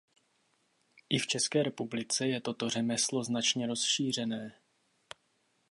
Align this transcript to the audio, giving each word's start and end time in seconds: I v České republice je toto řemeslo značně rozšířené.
I 1.09 1.19
v 1.19 1.27
České 1.27 1.63
republice 1.63 2.27
je 2.27 2.41
toto 2.41 2.69
řemeslo 2.69 3.23
značně 3.23 3.67
rozšířené. 3.67 4.53